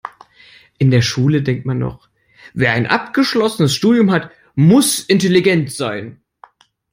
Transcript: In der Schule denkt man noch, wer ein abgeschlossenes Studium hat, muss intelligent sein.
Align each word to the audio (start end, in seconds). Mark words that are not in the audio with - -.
In 0.79 0.89
der 0.89 1.03
Schule 1.03 1.43
denkt 1.43 1.67
man 1.67 1.77
noch, 1.77 2.09
wer 2.55 2.73
ein 2.73 2.87
abgeschlossenes 2.87 3.75
Studium 3.75 4.09
hat, 4.11 4.31
muss 4.55 4.99
intelligent 4.99 5.71
sein. 5.71 6.19